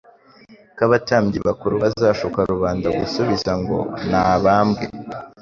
ko 0.75 0.81
abatambyi 0.87 1.37
bakuru 1.47 1.73
bazashuka 1.83 2.39
rubanda 2.51 2.87
gusubiza 2.99 3.51
ngo" 3.61 3.77
Nabambwe”. 4.09 4.83